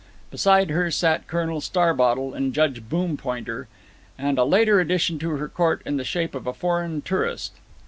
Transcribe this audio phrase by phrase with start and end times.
[0.31, 3.67] Beside her sat Colonel Starbottle and Judge Boompointer,
[4.17, 7.53] and a later addition to her court in the shape of a foreign tourist.